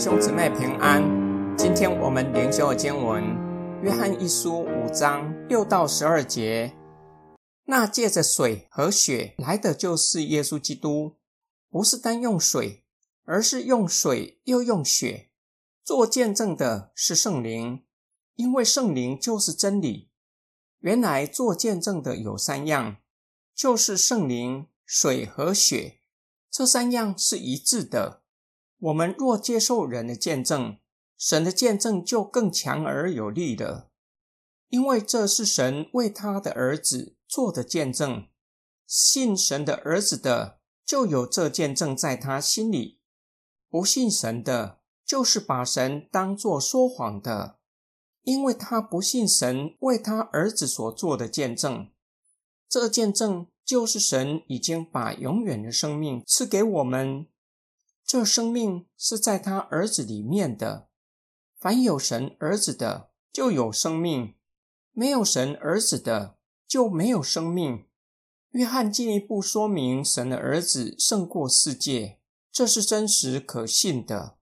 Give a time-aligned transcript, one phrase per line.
[0.00, 1.02] 兄姊妹平安。
[1.58, 3.22] 今天我们灵修的经文
[3.82, 6.74] 《约翰一书》五章六到十二节。
[7.66, 11.18] 那借着水和血来的就是耶稣基督，
[11.68, 12.86] 不是单用水，
[13.26, 15.28] 而是用水又用血。
[15.84, 17.84] 做见证的是圣灵，
[18.36, 20.08] 因为圣灵就是真理。
[20.78, 22.96] 原来做见证的有三样，
[23.54, 25.98] 就是圣灵、水和血，
[26.50, 28.19] 这三样是一致的。
[28.80, 30.78] 我们若接受人的见证，
[31.18, 33.90] 神的见证就更强而有力了，
[34.68, 38.26] 因为这是神为他的儿子做的见证。
[38.86, 42.98] 信神的儿子的，就有这见证在他心里；
[43.68, 47.58] 不信神的，就是把神当作说谎的，
[48.22, 51.90] 因为他不信神为他儿子所做的见证。
[52.68, 57.26] 这见证就是神已经把永远的生命赐给我们。
[58.10, 60.88] 这生命是在他儿子里面的。
[61.60, 64.34] 凡有神儿子的，就有生命；
[64.90, 67.86] 没有神儿子的，就没有生命。
[68.50, 72.18] 约翰进一步说明，神的儿子胜过世界，
[72.50, 74.38] 这是真实可信的。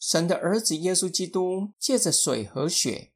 [0.00, 3.12] 神的儿子耶稣基督借着水和血，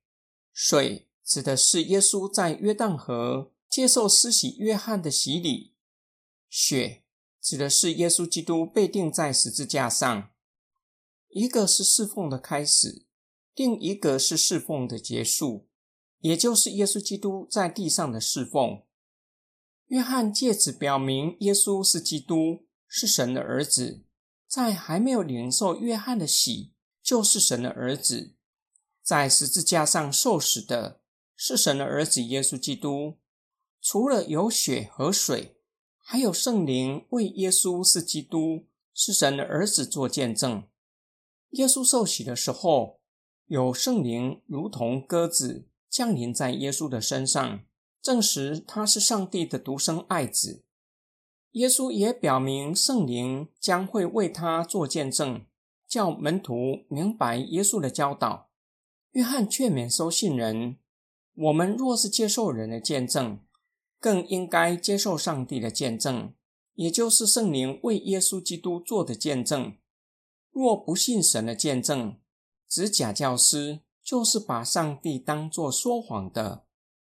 [0.53, 5.75] 水指的是耶稣在约旦河接受施洗约翰的洗礼，
[6.49, 7.03] 血。
[7.41, 10.31] 指的是耶稣基督被钉在十字架上，
[11.31, 13.07] 一个是侍奉的开始，
[13.55, 15.69] 另一个是侍奉的结束，
[16.19, 18.83] 也就是耶稣基督在地上的侍奉。
[19.87, 24.05] 约翰借此表明，耶稣是基督，是神的儿子，
[24.47, 28.37] 在还没有领受约翰的喜，就是神的儿子，
[29.03, 31.01] 在十字架上受死的，
[31.35, 33.19] 是神的儿子耶稣基督。
[33.81, 35.57] 除了有血和水。
[36.13, 40.65] 还有圣灵为耶稣是基督是神的儿子做见证。
[41.51, 42.99] 耶稣受洗的时候，
[43.47, 47.61] 有圣灵如同鸽子降临在耶稣的身上，
[48.03, 50.65] 证实他是上帝的独生爱子。
[51.53, 55.47] 耶稣也表明圣灵将会为他做见证，
[55.87, 58.51] 叫门徒明白耶稣的教导。
[59.13, 60.77] 约翰劝勉收信人：
[61.37, 63.39] 我们若是接受人的见证。
[64.01, 66.33] 更应该接受上帝的见证，
[66.75, 69.77] 也就是圣灵为耶稣基督做的见证。
[70.51, 72.17] 若不信神的见证，
[72.67, 76.65] 指假教师就是把上帝当作说谎的。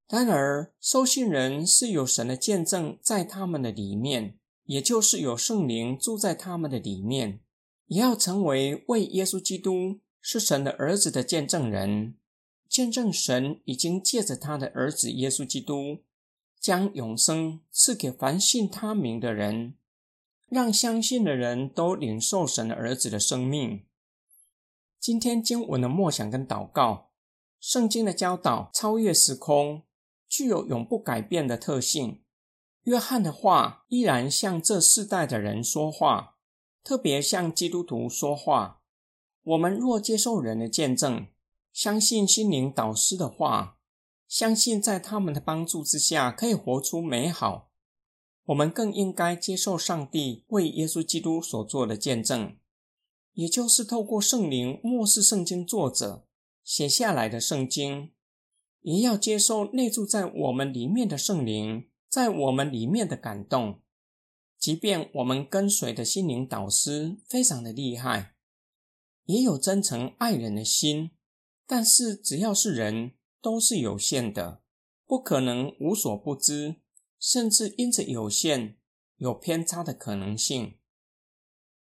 [0.08, 7.40] 然而，收信人是有神的见证在他们的里面，也就是有圣灵住在他们的里面，
[7.86, 12.16] 也要成为为耶稣基督是神的儿子的见证人，
[12.68, 15.98] 见证神已经借着他的儿子耶稣基督。
[16.60, 19.76] 将永生赐给凡信他名的人，
[20.46, 23.86] 让相信的人都领受神儿子的生命。
[24.98, 27.12] 今天经文的默想跟祷告，
[27.58, 29.84] 圣经的教导超越时空，
[30.28, 32.20] 具有永不改变的特性。
[32.82, 36.36] 约翰的话依然向这世代的人说话，
[36.84, 38.82] 特别向基督徒说话。
[39.42, 41.26] 我们若接受人的见证，
[41.72, 43.78] 相信心灵导师的话。
[44.30, 47.72] 相信在他们的帮助之下，可以活出美好。
[48.44, 52.56] 我们更应该接受上帝为耶稣基督所做的见证，
[53.32, 56.28] 也就是透过圣灵漠视圣经作者
[56.62, 58.12] 写下来的圣经，
[58.82, 63.82] 也要接受内住在我们里面的圣灵在我们里面的感动。
[64.56, 68.36] 即便我们跟随的心灵导师非常的厉害，
[69.24, 71.10] 也有真诚爱人的心，
[71.66, 73.14] 但是只要是人。
[73.42, 74.62] 都是有限的，
[75.06, 76.76] 不可能无所不知，
[77.18, 78.76] 甚至因此有限
[79.16, 80.78] 有偏差的可能性。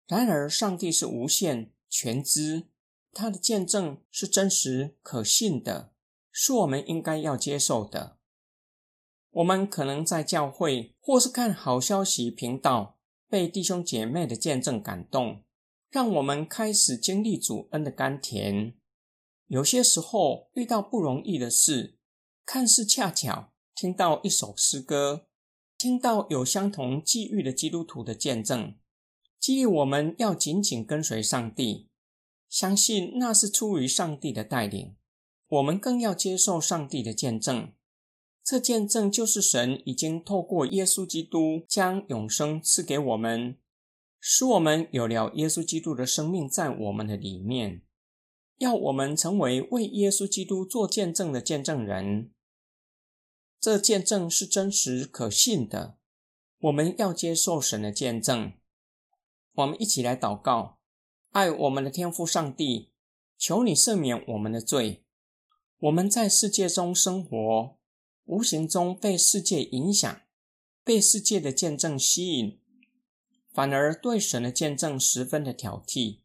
[0.07, 2.69] 然而，上帝是无限全知，
[3.13, 5.93] 他的见证是真实可信的，
[6.31, 8.19] 是我们应该要接受的。
[9.31, 12.99] 我们可能在教会或是看好消息频道，
[13.29, 15.45] 被弟兄姐妹的见证感动，
[15.91, 18.75] 让我们开始经历主恩的甘甜。
[19.49, 21.99] 有些时候遇到不容易的事，
[22.45, 25.27] 看似恰巧听到一首诗歌，
[25.79, 28.77] 听到有相同际遇的基督徒的见证，
[29.41, 31.89] 激励我们要紧紧跟随上帝，
[32.51, 34.97] 相信那是出于上帝的带领。
[35.49, 37.73] 我们更要接受上帝的见证，
[38.45, 43.57] 这见证就是神已经透过耶稣基督将永生赐给我们，
[44.21, 47.81] 使我们有了耶稣基督的生命在我们的里面。
[48.59, 52.33] 要我们成为为耶稣基督做见证的见证人，
[53.61, 55.97] 这见证是真实可信的。
[56.59, 58.53] 我们要接受神的见证。
[59.53, 60.81] 我们一起来祷告，
[61.31, 62.91] 爱我们的天父上帝，
[63.37, 65.05] 求你赦免我们的罪。
[65.79, 67.79] 我们在世界中生活，
[68.25, 70.21] 无形中被世界影响，
[70.83, 72.61] 被世界的见证吸引，
[73.53, 76.23] 反而对神的见证十分的挑剔。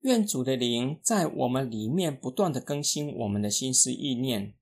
[0.00, 4.54] 愿主的灵在我们里面不断的更新我们的心思意念，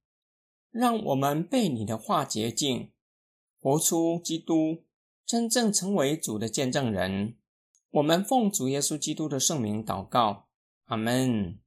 [0.71, 2.91] 让我们被你的话洁净，
[3.61, 4.85] 活出基督，
[5.27, 7.37] 真正成为主的见证人。
[7.91, 10.49] 我们奉主耶稣基督的圣名祷告，
[10.85, 11.66] 阿门。